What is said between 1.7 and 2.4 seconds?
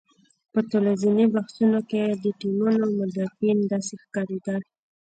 کې د